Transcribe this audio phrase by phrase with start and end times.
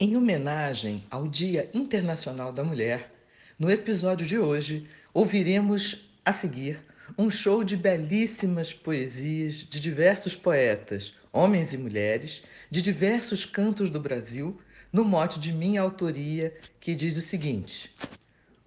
[0.00, 3.12] Em homenagem ao Dia Internacional da Mulher,
[3.58, 6.80] no episódio de hoje ouviremos a seguir
[7.18, 13.98] um show de belíssimas poesias de diversos poetas, homens e mulheres, de diversos cantos do
[13.98, 14.60] Brasil,
[14.92, 17.92] no mote de minha autoria, que diz o seguinte: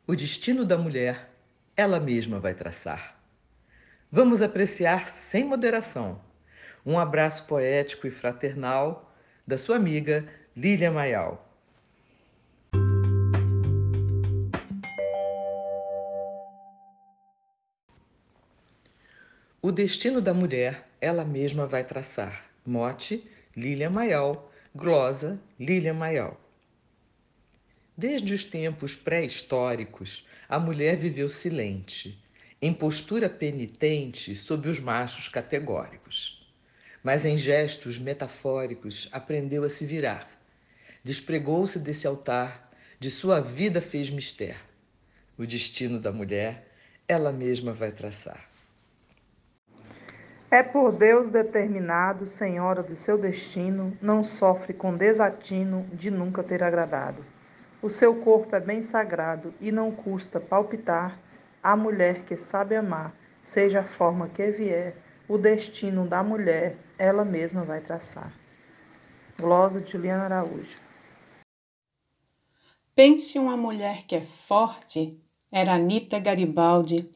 [0.06, 1.32] O destino da mulher,
[1.78, 3.18] ela mesma vai traçar.
[4.12, 6.20] Vamos apreciar sem moderação.
[6.86, 9.16] Um abraço poético e fraternal
[9.48, 11.50] da sua amiga Lília Maial.
[19.62, 22.52] O destino da mulher, ela mesma vai traçar.
[22.66, 23.26] Mote,
[23.56, 24.52] Lília Maial.
[24.76, 26.38] Glosa, Lília Maial.
[27.96, 32.22] Desde os tempos pré-históricos, a mulher viveu silente,
[32.62, 36.46] em postura penitente sob os machos categóricos.
[37.02, 40.41] Mas em gestos metafóricos aprendeu a se virar.
[41.04, 44.56] Despregou-se desse altar, de sua vida fez mister.
[45.36, 46.68] O destino da mulher,
[47.08, 48.48] ela mesma vai traçar.
[50.52, 56.62] É por Deus determinado, senhora do seu destino, não sofre com desatino de nunca ter
[56.62, 57.26] agradado.
[57.82, 61.18] O seu corpo é bem sagrado e não custa palpitar
[61.64, 63.12] a mulher que sabe amar,
[63.42, 64.96] seja a forma que vier,
[65.28, 68.32] o destino da mulher ela mesma vai traçar.
[69.40, 70.91] Glosa Juliana Araújo.
[72.94, 75.18] Pense uma mulher que é forte,
[75.52, 77.10] era Anita Garibaldi,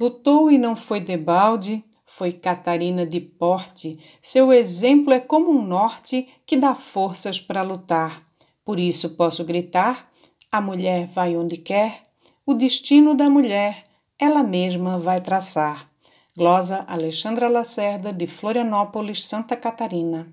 [0.00, 6.28] lutou e não foi debalde, foi Catarina de porte, seu exemplo é como um norte
[6.46, 8.22] que dá forças para lutar.
[8.64, 10.10] Por isso posso gritar:
[10.50, 12.08] a mulher vai onde quer,
[12.46, 13.84] o destino da mulher
[14.18, 15.88] ela mesma vai traçar.
[16.36, 20.32] Glosa Alexandra Lacerda, de Florianópolis, Santa Catarina.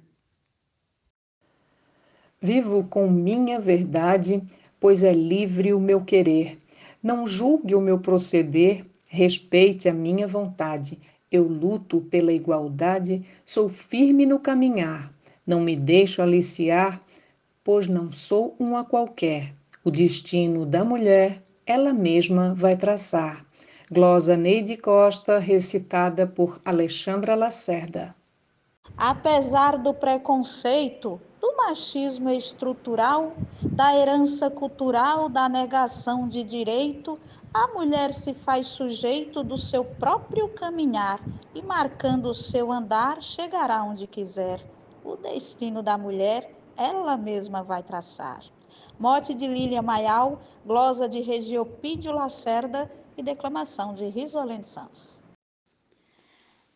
[2.42, 4.44] Vivo com minha verdade,
[4.86, 6.60] pois é livre o meu querer.
[7.02, 11.00] Não julgue o meu proceder, respeite a minha vontade
[11.32, 15.12] eu luto pela igualdade, sou firme no caminhar,
[15.46, 17.00] não me deixo aliciar,
[17.64, 19.56] pois não sou uma qualquer.
[19.84, 23.44] O destino da mulher, ela mesma vai traçar.
[23.92, 28.16] Glosa Neide Costa, recitada por Alexandra Lacerda.
[28.96, 37.20] Apesar do preconceito, do machismo estrutural, da herança cultural, da negação de direito,
[37.54, 41.20] a mulher se faz sujeito do seu próprio caminhar
[41.54, 44.60] e, marcando o seu andar, chegará onde quiser.
[45.04, 48.44] O destino da mulher, ela mesma vai traçar.
[49.00, 55.22] Mote de Lília Maial, glosa de Regiopídio Lacerda e declamação de Risolene Santos.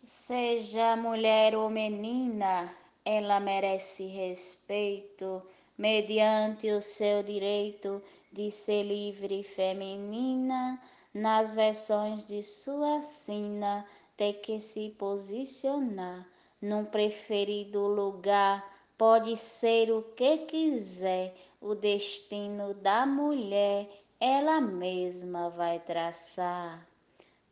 [0.03, 2.69] Seja mulher ou menina,
[3.11, 5.41] ela merece respeito
[5.75, 10.79] mediante o seu direito de ser livre feminina,
[11.11, 13.83] nas versões de sua sina,
[14.15, 16.23] tem que se posicionar
[16.61, 18.63] num preferido lugar.
[18.95, 23.89] Pode ser o que quiser, o destino da mulher
[24.19, 26.87] ela mesma vai traçar.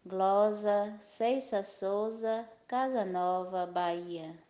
[0.05, 4.46] Glosa Ceissa Souza, Casa Nova, Bahia.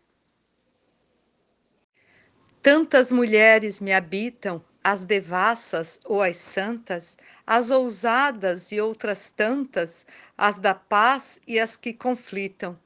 [2.70, 10.04] Tantas mulheres me habitam as devassas ou as santas, as ousadas e outras tantas,
[10.36, 12.78] as da paz e as que conflitam.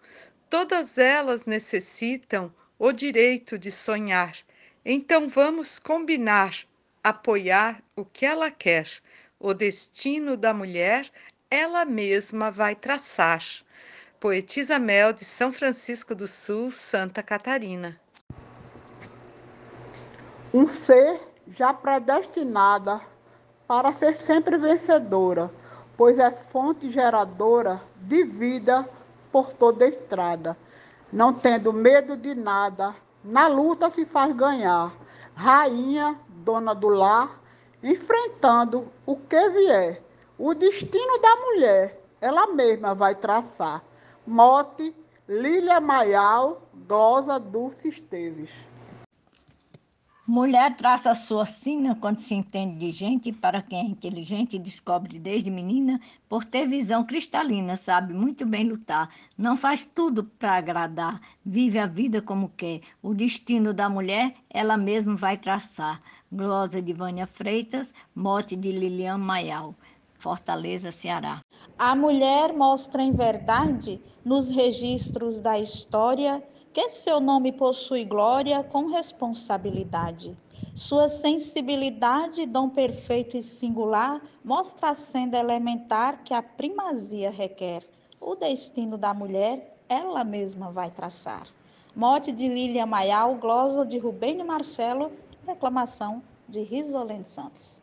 [0.49, 4.37] Todas elas necessitam o direito de sonhar.
[4.85, 6.57] Então vamos combinar,
[7.03, 8.87] apoiar o que ela quer.
[9.41, 11.11] O destino da mulher
[11.51, 13.45] ela mesma vai traçar.
[14.21, 18.01] Poetisa Mel de São Francisco do Sul, Santa Catarina.
[20.55, 21.19] Um ser
[21.49, 23.01] já predestinada
[23.67, 25.51] para ser sempre vencedora,
[25.97, 28.87] pois é fonte geradora de vida
[29.33, 30.55] por toda estrada.
[31.11, 34.93] Não tendo medo de nada, na luta se faz ganhar.
[35.35, 37.41] Rainha, dona do lar,
[37.83, 40.03] enfrentando o que vier.
[40.39, 43.83] O destino da mulher, ela mesma vai traçar.
[44.27, 44.95] Mote,
[45.27, 48.51] Lília Maial, Glosa Dulce Esteves.
[50.25, 55.19] Mulher traça a sua sina quando se entende de gente, para quem é inteligente descobre
[55.19, 61.21] desde menina, por ter visão cristalina, sabe muito bem lutar, não faz tudo para agradar,
[61.45, 62.83] vive a vida como quer.
[63.03, 66.01] O destino da mulher, ela mesma vai traçar.
[66.31, 69.75] Glosa de Vânia Freitas, mote de Lilian Maial.
[70.21, 71.41] Fortaleza, Ceará.
[71.77, 76.41] A mulher mostra em verdade, nos registros da história,
[76.73, 80.37] que seu nome possui glória com responsabilidade.
[80.75, 87.87] Sua sensibilidade, dom perfeito e singular, mostra a senda elementar que a primazia requer.
[88.19, 91.43] O destino da mulher, ela mesma vai traçar.
[91.95, 95.13] Mote de Lília Maial, glosa de Rubênio Marcelo,
[95.45, 97.83] declamação de Risolene Santos.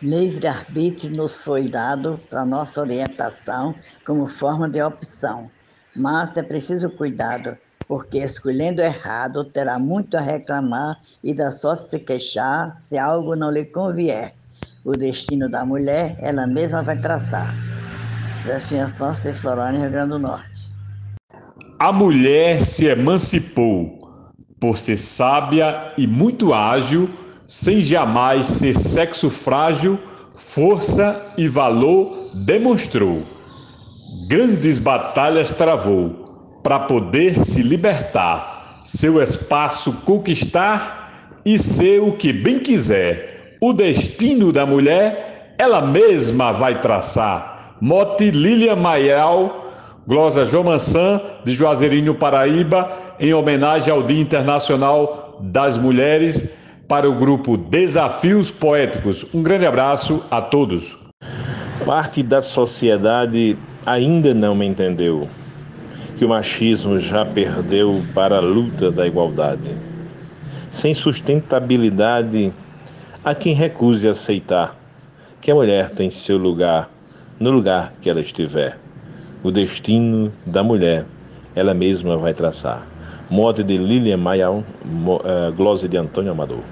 [0.00, 3.74] Livre-arbítrio nos foi dado para nossa orientação
[4.06, 5.50] como forma de opção,
[5.98, 7.56] mas é preciso cuidado
[7.88, 13.50] porque escolhendo errado terá muito a reclamar e dá sorte se queixar se algo não
[13.50, 14.34] lhe convier.
[14.84, 17.54] O destino da mulher, ela mesma vai traçar.
[18.46, 20.68] Zefinha Santos de Florânia, Rio Grande do Norte.
[21.78, 23.98] A mulher se emancipou
[24.60, 27.08] por ser sábia e muito ágil,
[27.46, 29.98] sem jamais ser sexo frágil,
[30.34, 33.37] força e valor demonstrou.
[34.10, 42.58] Grandes batalhas travou para poder se libertar, seu espaço conquistar e ser o que bem
[42.58, 43.58] quiser.
[43.60, 47.76] O destino da mulher, ela mesma vai traçar.
[47.82, 49.72] Mote Lilian Maial,
[50.06, 52.90] glosa João Mansan, de Juazeirinho, Paraíba,
[53.20, 56.56] em homenagem ao Dia Internacional das Mulheres,
[56.88, 59.26] para o grupo Desafios Poéticos.
[59.34, 60.96] Um grande abraço a todos.
[61.84, 63.58] Parte da sociedade
[63.88, 65.28] ainda não me entendeu
[66.18, 69.74] que o machismo já perdeu para a luta da igualdade.
[70.70, 72.52] Sem sustentabilidade,
[73.24, 74.76] há quem recuse aceitar
[75.40, 76.90] que a mulher tem seu lugar
[77.40, 78.78] no lugar que ela estiver.
[79.42, 81.06] O destino da mulher,
[81.54, 82.86] ela mesma vai traçar.
[83.30, 86.62] Mote de Lilian Maial, uh, glose de Antônio Amador.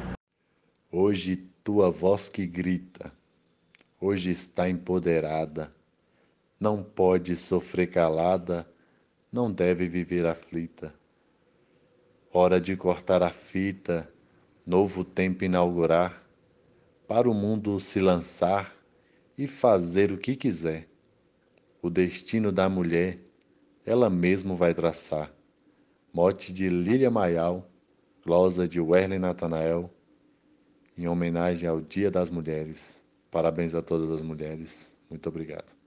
[0.93, 3.13] Hoje tua voz que grita,
[4.01, 5.71] hoje está empoderada,
[6.59, 8.67] não pode sofrer calada
[9.31, 10.95] não deve viver aflita.
[12.33, 14.11] Hora de cortar a fita,
[14.65, 16.23] novo tempo inaugurar,
[17.07, 18.75] para o mundo se lançar
[19.37, 20.89] e fazer o que quiser.
[21.83, 23.19] O destino da mulher,
[23.85, 25.31] ela mesma vai traçar.
[26.13, 27.71] Mote de Lília Maial,
[28.25, 29.91] glosa de Werley Natanael,
[30.97, 32.99] em homenagem ao Dia das Mulheres.
[33.31, 34.97] Parabéns a todas as mulheres.
[35.11, 35.86] Muito obrigado.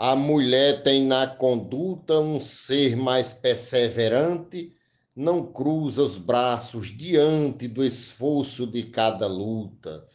[0.00, 4.72] A mulher tem na conduta um ser mais perseverante,
[5.14, 10.06] não cruza os braços diante do esforço de cada luta.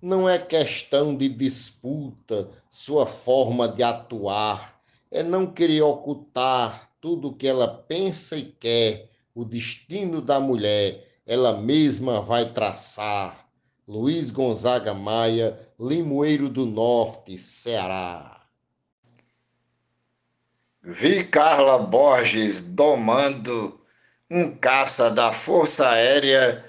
[0.00, 4.80] Não é questão de disputa sua forma de atuar,
[5.10, 9.10] é não querer ocultar tudo o que ela pensa e quer.
[9.34, 13.44] O destino da mulher, ela mesma vai traçar.
[13.88, 18.41] Luiz Gonzaga Maia, Limoeiro do Norte, Ceará.
[20.84, 23.80] Vi Carla Borges domando
[24.28, 26.64] um caça da Força Aérea,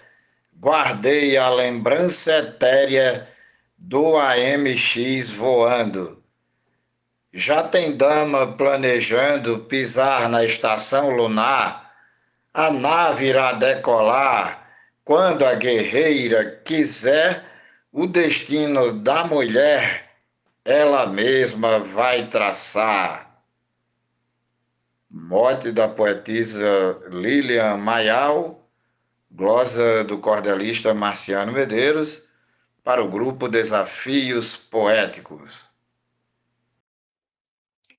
[0.55, 3.27] guardei a lembrança etérea
[3.75, 6.21] do AMX voando.
[7.33, 11.91] Já tem dama planejando pisar na estação lunar,
[12.53, 14.69] a nave irá decolar
[15.03, 17.43] quando a guerreira quiser,
[17.91, 20.11] o destino da mulher
[20.63, 23.32] ela mesma vai traçar.
[25.15, 28.67] Mote da poetisa Lilian Maial,
[29.29, 32.23] glosa do cordelista Marciano Medeiros,
[32.83, 35.65] para o grupo Desafios Poéticos.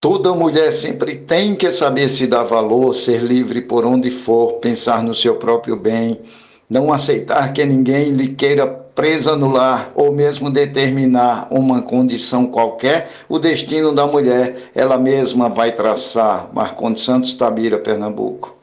[0.00, 5.00] Toda mulher sempre tem que saber se dar valor, ser livre por onde for, pensar
[5.00, 6.20] no seu próprio bem,
[6.68, 13.10] não aceitar que ninguém lhe queira presa no lar ou mesmo determinar uma condição qualquer,
[13.28, 16.48] o destino da mulher ela mesma vai traçar.
[16.52, 18.56] Marcondes Santos Tabira, Pernambuco.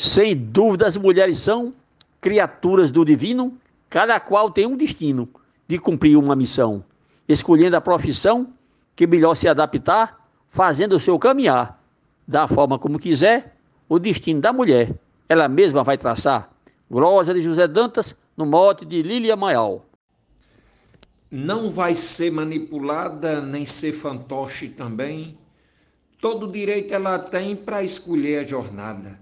[0.00, 1.72] Sem dúvida, as mulheres são
[2.20, 3.56] criaturas do divino,
[3.88, 5.28] cada qual tem um destino
[5.68, 6.84] de cumprir uma missão,
[7.28, 8.48] escolhendo a profissão
[8.94, 10.18] que melhor se adaptar,
[10.48, 11.80] fazendo o seu caminhar
[12.26, 13.56] da forma como quiser,
[13.88, 14.94] o destino da mulher
[15.28, 16.50] ela mesma vai traçar.
[16.90, 19.86] Glória de José Dantas, no mote de Lilia Maial.
[21.30, 25.38] Não vai ser manipulada nem ser fantoche também.
[26.20, 29.20] Todo direito ela tem para escolher a jornada.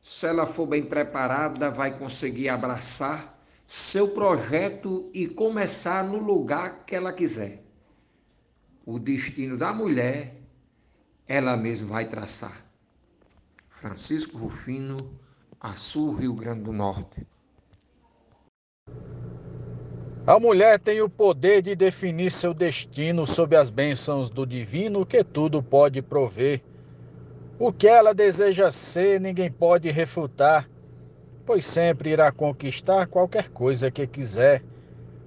[0.00, 6.94] Se ela for bem preparada, vai conseguir abraçar seu projeto e começar no lugar que
[6.94, 7.62] ela quiser.
[8.86, 10.34] O destino da mulher,
[11.26, 12.64] ela mesma vai traçar.
[13.68, 15.20] Francisco Rufino,
[15.60, 17.26] Açu, Rio Grande do Norte.
[20.28, 25.24] A mulher tem o poder de definir seu destino sob as bênçãos do divino que
[25.24, 26.60] tudo pode prover.
[27.58, 30.68] O que ela deseja ser, ninguém pode refutar,
[31.46, 34.62] pois sempre irá conquistar qualquer coisa que quiser.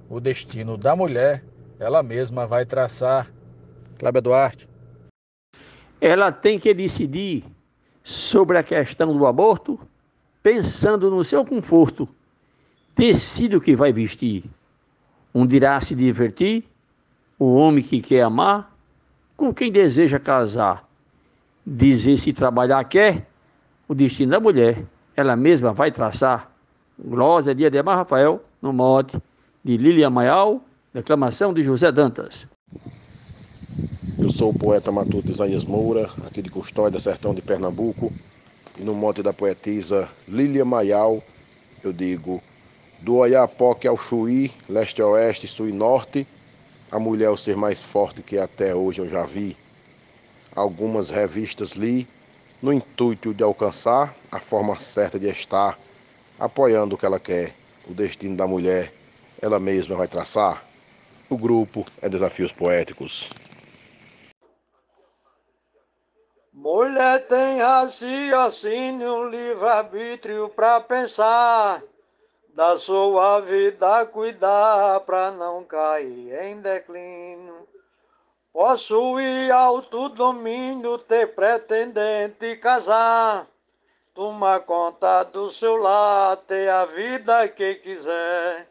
[0.08, 1.44] O destino da mulher,
[1.80, 3.28] ela mesma vai traçar.
[3.98, 4.70] Cláudia Duarte.
[6.00, 7.44] Ela tem que decidir
[8.04, 9.80] sobre a questão do aborto,
[10.44, 12.08] pensando no seu conforto.
[12.96, 14.44] Decide o que vai vestir.
[15.34, 16.66] Um dirá se divertir,
[17.40, 18.76] o homem que quer amar,
[19.38, 20.88] com quem deseja casar.
[21.66, 23.28] Dizer se trabalhar quer,
[23.88, 24.86] o destino da mulher,
[25.16, 26.52] ela mesma vai traçar.
[27.00, 29.18] Glória de Ademar Rafael, no mote
[29.64, 30.62] de Lilian Maial,
[30.94, 32.46] declamação de José Dantas.
[34.20, 38.12] Eu sou o poeta matuto Isaías Moura, aqui de Custódia, sertão de Pernambuco,
[38.80, 41.24] e no mote da poetisa Lília Maial,
[41.84, 42.42] eu digo:
[43.02, 46.28] do Oiapoque ao Chuí, leste a oeste, sul e norte,
[46.92, 49.58] a mulher é o ser mais forte que até hoje eu já vi.
[50.56, 52.08] Algumas revistas li
[52.62, 55.80] no intuito de alcançar a forma certa de estar,
[56.40, 57.56] apoiando o que ela quer,
[57.90, 58.94] o destino da mulher,
[59.42, 60.64] ela mesma vai traçar.
[61.28, 63.32] O grupo é Desafios Poéticos.
[66.54, 71.82] Mulher tem raciocínio, livre-arbítrio para pensar,
[72.62, 77.68] da sua vida cuidar para não cair em declínio.
[78.54, 83.48] Possui alto domínio, ter pretendente casar,
[84.14, 88.68] tomar conta do seu lar, ter a vida que quiser.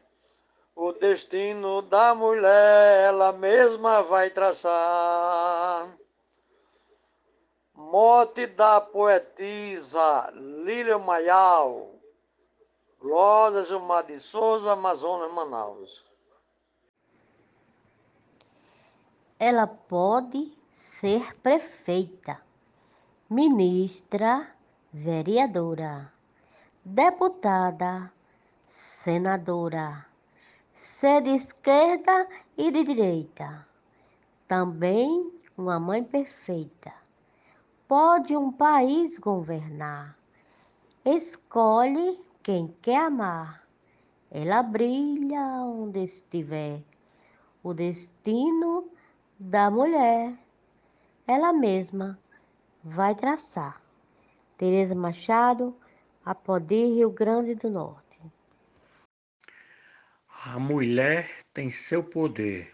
[0.76, 5.88] O destino da mulher ela mesma vai traçar.
[7.74, 10.30] Mote da poetisa
[10.64, 11.89] Lília Maial,
[13.00, 16.06] Glória Gilmar de Souza, Amazonas, Manaus.
[19.38, 22.42] Ela pode ser prefeita,
[23.28, 24.54] ministra,
[24.92, 26.12] vereadora,
[26.84, 28.12] deputada,
[28.68, 30.04] senadora,
[30.74, 33.66] ser de esquerda e de direita.
[34.46, 36.92] Também uma mãe perfeita
[37.90, 40.16] pode um país governar.
[41.04, 43.66] Escolhe quem quer amar.
[44.30, 46.82] Ela brilha onde estiver.
[47.62, 48.90] O destino
[49.38, 50.38] da mulher,
[51.26, 52.18] ela mesma
[52.82, 53.82] vai traçar.
[54.56, 55.76] Tereza Machado,
[56.24, 58.20] Apodi, Rio Grande do Norte.
[60.44, 62.72] A mulher tem seu poder,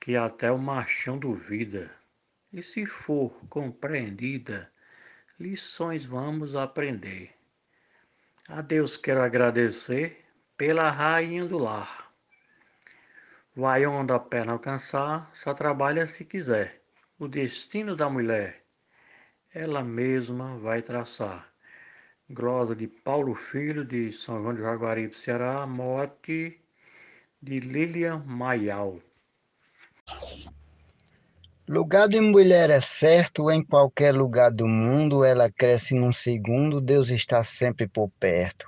[0.00, 1.90] que até o machão duvida
[2.52, 4.70] e se for compreendida,
[5.40, 7.34] lições vamos aprender.
[8.50, 10.22] A Deus quero agradecer
[10.58, 12.10] pela rainha do lar.
[13.56, 16.78] Vai onde a perna alcançar, só trabalha se quiser.
[17.18, 18.62] O destino da mulher,
[19.54, 21.48] ela mesma vai traçar.
[22.28, 26.60] Glosa de Paulo Filho, de São João de Jaguaribe, Ceará, morte
[27.40, 29.00] de Lilian Maial.
[31.66, 37.08] Lugar de mulher é certo, em qualquer lugar do mundo ela cresce num segundo, Deus
[37.08, 38.66] está sempre por perto.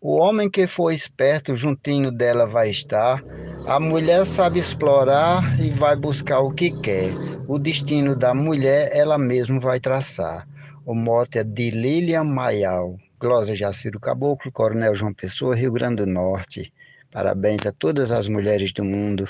[0.00, 3.22] O homem que for esperto, juntinho dela vai estar.
[3.66, 7.12] A mulher sabe explorar e vai buscar o que quer.
[7.46, 10.48] O destino da mulher ela mesma vai traçar.
[10.86, 12.96] O mote é de Lilian Maial.
[13.18, 16.72] Glória Jaciro Caboclo, Coronel João Pessoa, Rio Grande do Norte.
[17.12, 19.28] Parabéns a todas as mulheres do mundo.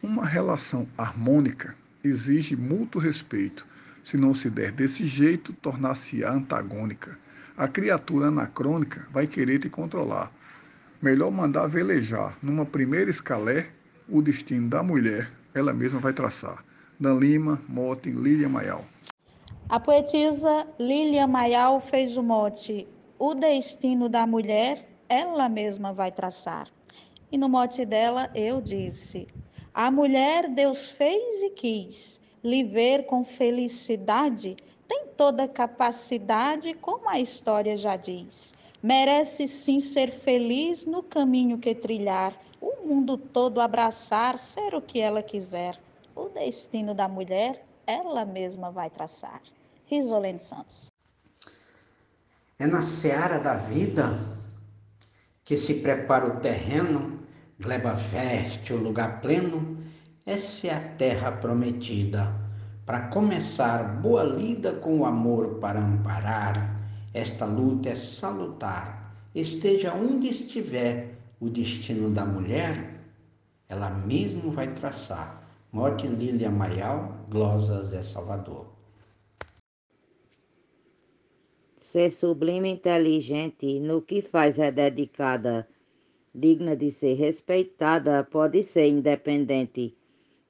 [0.00, 1.74] Uma relação harmônica
[2.04, 3.66] exige mútuo respeito.
[4.04, 7.18] Se não se der desse jeito, tornar-se antagônica.
[7.56, 10.32] A criatura anacrônica vai querer te controlar.
[11.02, 13.70] Melhor mandar velejar numa primeira escalé
[14.08, 16.64] o destino da mulher, ela mesma vai traçar.
[16.98, 18.84] Dan Lima, mote, Lilian Maial.
[19.68, 22.86] A poetisa Lilian Maial fez o mote
[23.18, 26.68] O destino da mulher, ela mesma vai traçar.
[27.32, 29.26] E no mote dela eu disse:
[29.72, 34.56] a mulher Deus fez e quis lhe ver com felicidade,
[34.86, 38.54] tem toda capacidade, como a história já diz.
[38.82, 45.00] Merece sim ser feliz no caminho que trilhar, o mundo todo abraçar, ser o que
[45.00, 45.78] ela quiser.
[46.14, 49.42] O destino da mulher, ela mesma vai traçar.
[49.86, 50.90] Risolene Santos.
[52.58, 54.18] É na seara da vida
[55.44, 57.17] que se prepara o terreno
[57.60, 59.78] gleba fértil, lugar pleno,
[60.24, 62.32] essa é a terra prometida.
[62.86, 66.80] Para começar boa lida com o amor para amparar,
[67.12, 69.12] esta luta é salutar.
[69.34, 73.02] Esteja onde estiver o destino da mulher,
[73.68, 75.42] ela mesmo vai traçar.
[75.72, 78.66] Morte Lília Maial, Glosas é Salvador.
[81.78, 85.66] Ser sublime e inteligente no que faz é dedicada,
[86.40, 89.92] digna de ser respeitada, pode ser independente.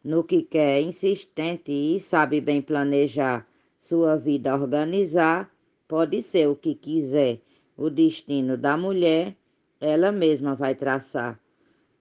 [0.05, 3.47] No que quer, insistente e sabe bem planejar
[3.79, 5.49] sua vida organizar,
[5.89, 7.39] pode ser o que quiser.
[7.77, 9.35] O destino da mulher,
[9.81, 11.39] ela mesma vai traçar.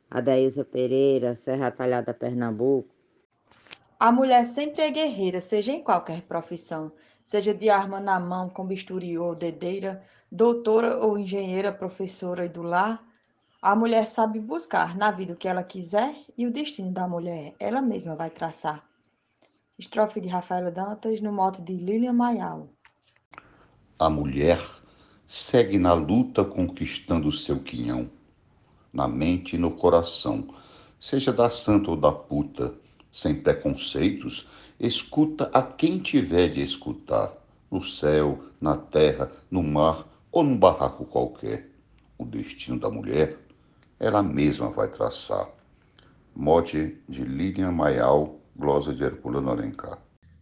[0.09, 2.89] Adaísa Pereira, Serra Talhada, Pernambuco.
[3.99, 6.91] A mulher sempre é guerreira, seja em qualquer profissão,
[7.23, 10.01] seja de arma na mão, com bisturi ou dedeira,
[10.31, 12.99] doutora ou engenheira, professora e do lar.
[13.61, 17.53] A mulher sabe buscar na vida o que ela quiser e o destino da mulher
[17.59, 18.83] ela mesma vai traçar.
[19.79, 22.67] Estrofe de Rafaela Dantas no mote de Lilian Mayal.
[23.97, 24.63] A mulher
[25.27, 28.09] segue na luta conquistando o seu quinhão
[28.97, 30.47] na mente e no coração,
[30.99, 32.73] seja da santa ou da puta,
[33.11, 34.47] sem preconceitos,
[34.79, 37.31] escuta a quem tiver de escutar,
[37.69, 41.69] no céu, na terra, no mar ou num barraco qualquer.
[42.17, 43.37] O destino da mulher,
[43.99, 45.49] ela mesma vai traçar.
[46.35, 49.99] Mote de Lilian Maial, glosa de Herculano Alencar.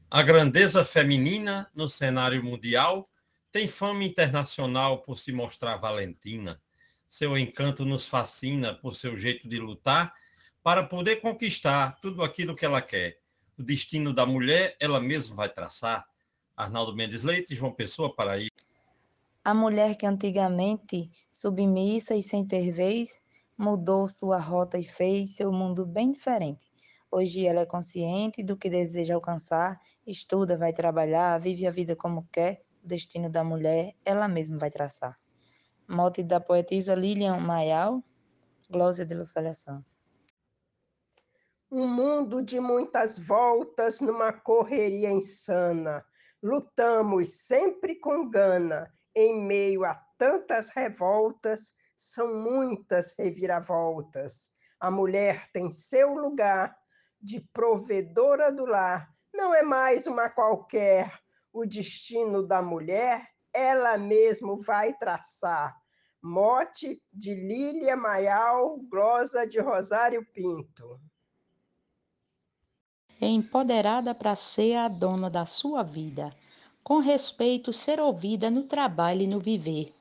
[0.09, 3.09] A grandeza feminina no cenário mundial
[3.51, 6.59] tem fama internacional por se mostrar valentina
[7.07, 10.13] seu encanto nos fascina por seu jeito de lutar
[10.61, 13.19] para poder conquistar tudo aquilo que ela quer.
[13.57, 16.05] O destino da mulher, ela mesma vai traçar.
[16.57, 18.51] Arnaldo Mendes Leite, João Pessoa, Paraíba.
[19.43, 23.23] A mulher que antigamente, submissa e sem ter vez,
[23.57, 26.69] mudou sua rota e fez seu mundo bem diferente.
[27.11, 32.27] Hoje ela é consciente do que deseja alcançar, estuda, vai trabalhar, vive a vida como
[32.31, 32.61] quer.
[32.83, 35.15] O destino da mulher, ela mesma vai traçar.
[35.87, 38.03] Mote da poetisa Lilian Mayal,
[38.69, 39.99] Glória de Lucélia Santos.
[41.71, 46.03] Um mundo de muitas voltas numa correria insana.
[46.41, 54.51] Lutamos sempre com gana, em meio a tantas revoltas, são muitas reviravoltas.
[54.79, 56.75] A mulher tem seu lugar
[57.21, 61.11] de provedora do lar, não é mais uma qualquer.
[61.51, 65.73] O destino da mulher ela mesmo vai traçar.
[66.21, 70.99] Mote de Lília Maial, glosa de Rosário Pinto.
[73.21, 76.35] É empoderada para ser a dona da sua vida,
[76.83, 79.94] com respeito ser ouvida no trabalho e no viver.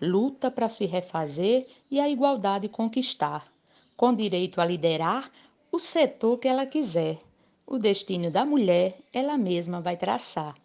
[0.00, 3.52] Luta para se refazer e a igualdade conquistar,
[3.96, 5.30] com direito a liderar
[5.70, 7.18] o setor que ela quiser.
[7.66, 10.56] O destino da mulher ela mesma vai traçar.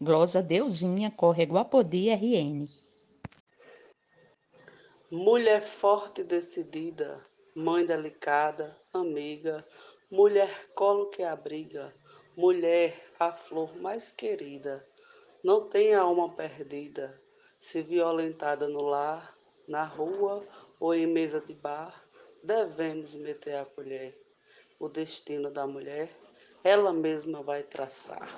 [0.00, 2.68] Glosa Deusinha, Córrego Apodi, RN.
[5.10, 9.64] Mulher forte e decidida, mãe delicada, amiga,
[10.10, 11.94] mulher colo que abriga,
[12.36, 14.84] mulher a flor mais querida,
[15.42, 17.20] não tem alma perdida,
[17.64, 19.34] se violentada no lar,
[19.66, 20.46] na rua
[20.78, 22.04] ou em mesa de bar,
[22.42, 24.20] devemos meter a colher.
[24.78, 26.14] O destino da mulher,
[26.62, 28.28] ela mesma vai traçar.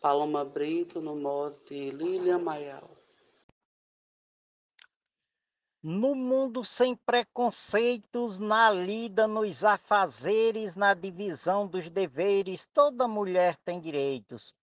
[0.00, 2.88] Paloma Brito, no modo de Lilian Maial.
[5.82, 13.80] No mundo sem preconceitos, na lida, nos afazeres, na divisão dos deveres, toda mulher tem
[13.80, 14.54] direitos.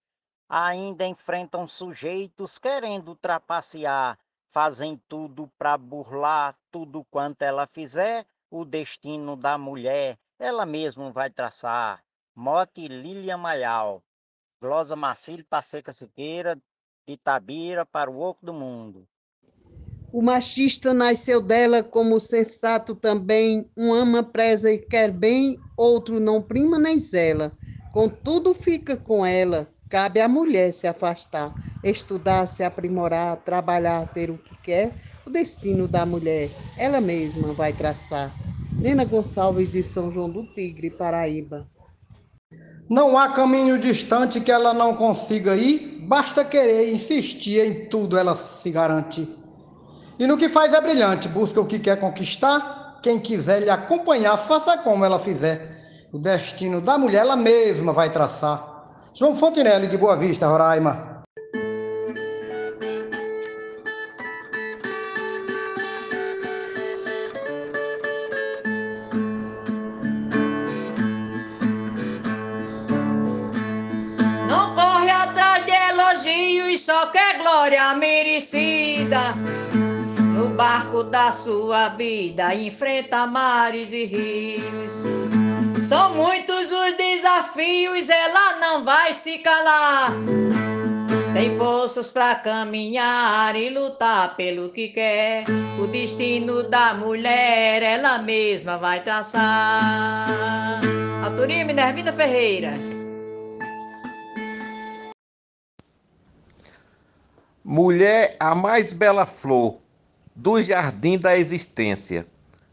[0.50, 9.36] Ainda enfrentam sujeitos querendo trapacear, fazem tudo para burlar tudo quanto ela fizer, o destino
[9.36, 12.02] da mulher ela mesma vai traçar.
[12.34, 14.02] Mote Lilian Maial.
[14.62, 16.56] Glosa Marcílio Passeca Siqueira,
[17.06, 19.08] de Itabira para o Oco do Mundo.
[20.12, 26.42] O machista nasceu dela como sensato também, um ama, preza e quer bem, outro não
[26.42, 27.52] prima nem zela.
[27.94, 34.38] Contudo fica com ela, cabe à mulher se afastar, estudar, se aprimorar, trabalhar, ter o
[34.38, 38.32] que quer, o destino da mulher, ela mesma vai traçar.
[38.80, 41.68] Nena Gonçalves de São João do Tigre, Paraíba.
[42.90, 48.36] Não há caminho distante que ela não consiga ir, basta querer insistir em tudo ela
[48.36, 49.28] se garante.
[50.20, 54.38] E no que faz é brilhante, busca o que quer conquistar, quem quiser lhe acompanhar,
[54.38, 56.08] faça como ela fizer.
[56.12, 58.69] O destino da mulher ela mesma vai traçar.
[59.14, 61.20] João Fontinelli, de Boa Vista, Roraima.
[76.90, 79.36] só quer glória merecida.
[80.36, 85.04] No barco da sua vida, enfrenta mares e rios.
[85.88, 90.14] São muitos os desafios, ela não vai se calar.
[91.34, 95.44] tem forças para caminhar e lutar pelo que quer.
[95.78, 100.80] O destino da mulher ela mesma vai traçar.
[101.24, 102.74] Autoria Minervina Ferreira.
[107.64, 109.80] Mulher, a mais bela flor
[110.34, 112.26] do jardim da existência.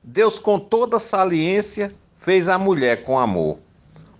[0.02, 3.65] Deus, com toda saliência, fez a mulher com amor.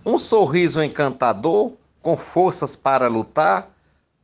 [0.07, 3.75] Um sorriso encantador, com forças para lutar,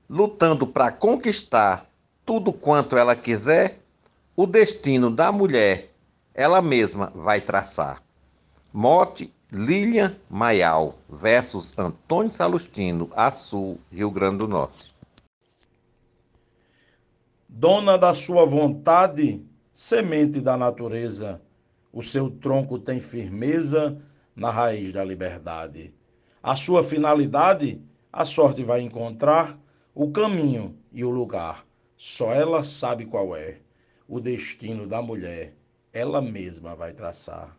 [0.09, 1.85] lutando para conquistar
[2.25, 3.81] tudo quanto ela quiser,
[4.33, 5.91] o destino da mulher
[6.33, 8.01] ela mesma vai traçar.
[8.71, 14.95] Mote Lilian Maial versus Antônio Salustino, Açu, Rio Grande do Norte.
[17.49, 21.41] Dona da sua vontade, semente da natureza,
[21.91, 24.01] o seu tronco tem firmeza
[24.35, 25.93] na raiz da liberdade.
[26.41, 29.59] A sua finalidade, a sorte vai encontrar
[29.93, 31.65] o caminho e o lugar.
[31.95, 33.59] Só ela sabe qual é.
[34.07, 35.55] O destino da mulher,
[35.93, 37.57] ela mesma vai traçar.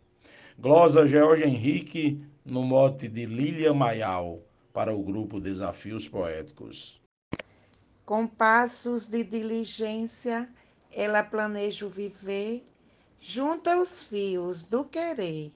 [0.59, 7.01] Glosa George Henrique, no mote de Lília Maial, para o grupo Desafios Poéticos.
[8.05, 10.49] Com passos de diligência,
[10.93, 12.63] ela planeja o viver,
[13.19, 15.53] junta os fios do querer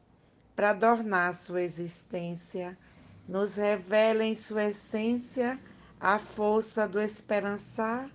[0.58, 2.76] para adornar sua existência,
[3.28, 5.56] nos revela em sua essência
[6.00, 8.10] a força do esperançar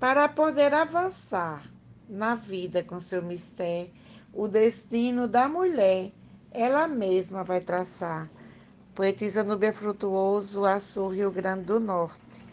[0.00, 1.62] para poder avançar
[2.08, 3.92] na vida com seu mistério.
[4.32, 6.10] O destino da mulher,
[6.50, 8.28] ela mesma vai traçar.
[8.92, 12.44] Poetisa Nubia Frutuoso, Açu, Rio Grande do Norte.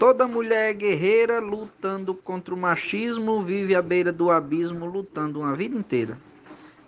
[0.00, 5.76] Toda mulher guerreira lutando contra o machismo, vive à beira do abismo, lutando uma vida
[5.76, 6.18] inteira.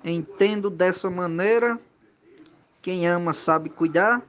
[0.04, 1.78] Entendo dessa maneira,
[2.80, 4.22] quem ama sabe cuidar,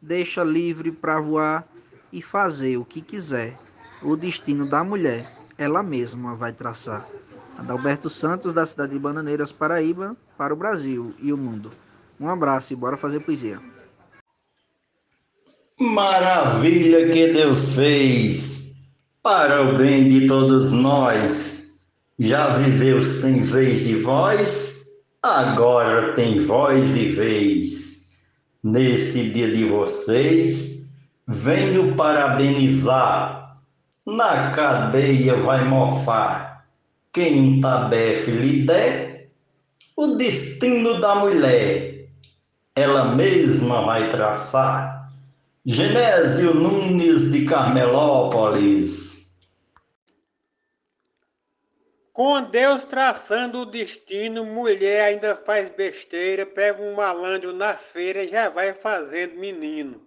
[0.00, 1.66] deixa livre para voar
[2.12, 3.56] e fazer o que quiser.
[4.02, 7.06] O destino da mulher, ela mesma vai traçar.
[7.56, 11.70] Adalberto Santos, da cidade de Bananeiras, Paraíba, para o Brasil e o mundo.
[12.18, 13.60] Um abraço e bora fazer poesia.
[15.78, 18.74] Maravilha que Deus fez
[19.22, 21.72] para o bem de todos nós.
[22.18, 24.71] Já viveu sem vez e voz,
[25.22, 28.02] agora tem voz e vez.
[28.62, 30.84] Nesse dia de vocês,
[31.26, 33.56] venho parabenizar.
[34.04, 36.66] Na cadeia vai mofar.
[37.12, 39.28] Quem tabefe lhe der,
[39.96, 42.08] o destino da mulher,
[42.74, 45.12] ela mesma vai traçar.
[45.64, 49.21] Genésio Nunes de Carmelópolis.
[52.12, 58.28] Com Deus traçando o destino, mulher ainda faz besteira, pega um malandro na feira e
[58.28, 60.06] já vai fazendo menino.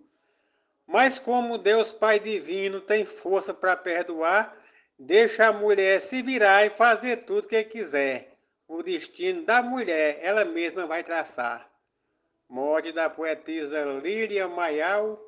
[0.85, 4.55] Mas como Deus Pai Divino tem força para perdoar,
[4.99, 8.37] deixa a mulher se virar e fazer tudo que quiser.
[8.67, 11.67] O destino da mulher ela mesma vai traçar.
[12.47, 15.19] Morte da poetisa Lília Maial,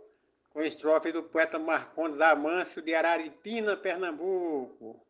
[0.52, 5.07] com estrofe do poeta Marcondes Amâncio de Araripina, Pernambuco.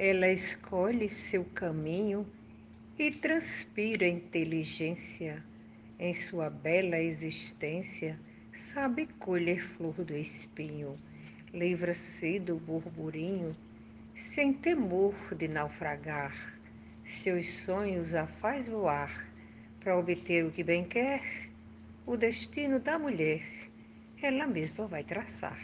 [0.00, 2.24] Ela escolhe seu caminho
[2.96, 5.42] e transpira inteligência
[5.98, 8.16] em sua bela existência,
[8.72, 10.96] sabe colher flor do espinho,
[11.52, 13.56] livra-se do burburinho,
[14.14, 16.32] sem temor de naufragar,
[17.04, 19.26] seus sonhos a faz voar,
[19.80, 21.22] para obter o que bem quer,
[22.06, 23.42] o destino da mulher
[24.22, 25.58] ela mesma vai traçar.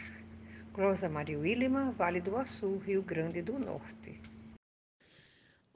[0.73, 4.24] Closa Maria Willima, Vale do Açu, Rio Grande do Norte.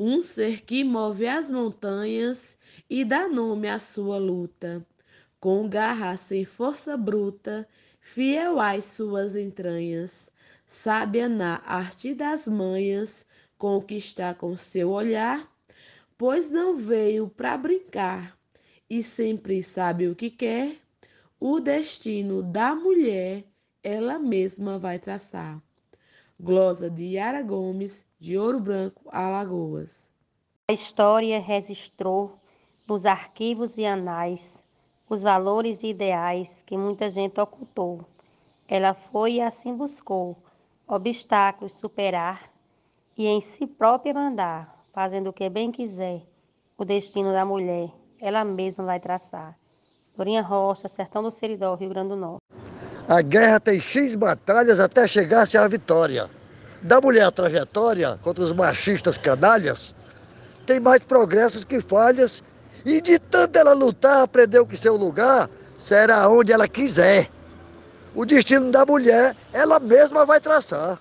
[0.02, 2.58] Um ser que move as montanhas
[2.90, 4.88] e dá nome à sua luta,
[5.42, 7.68] com garra sem força bruta,
[8.00, 10.32] fiel às suas entranhas,
[10.66, 13.26] sábia na arte das manhas,
[13.58, 15.46] conquistar com seu olhar,
[16.18, 18.40] pois não veio para brincar
[18.90, 20.78] e sempre sabe o que quer
[21.38, 23.44] o destino da mulher
[23.84, 25.62] ela mesma vai traçar.
[26.42, 30.10] Glosa de Yara Gomes, de Ouro Branco, Alagoas.
[30.70, 32.40] A história registrou
[32.88, 34.66] nos arquivos e anais
[35.10, 38.06] os valores e ideais que muita gente ocultou.
[38.70, 40.38] Ela foi e assim buscou
[40.88, 42.50] obstáculos superar
[43.18, 46.26] e em si própria mandar, fazendo o que bem quiser.
[46.78, 49.60] O destino da mulher ela mesma vai traçar.
[50.16, 52.59] Dorinha Rocha, Sertão do Seridó, Rio Grande do Norte.
[53.10, 56.30] A guerra tem X batalhas até chegar-se à vitória.
[56.84, 59.96] Da mulher a trajetória contra os machistas canalhas
[60.68, 62.44] tem mais progressos que falhas
[62.86, 67.28] e de tanto ela lutar aprendeu que seu lugar será onde ela quiser.
[68.14, 71.00] o destino da mulher ela mesma vai traçar.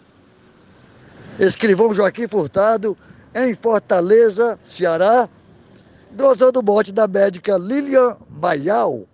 [1.38, 2.96] Escrivão Joaquim Furtado,
[3.34, 5.28] em Fortaleza, Ceará,
[6.16, 9.06] glosando o bote da médica Lilian Maial.